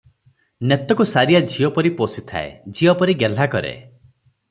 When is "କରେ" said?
3.57-3.79